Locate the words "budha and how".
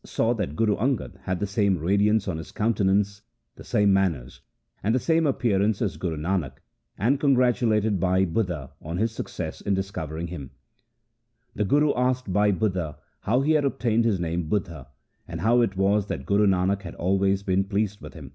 14.50-15.60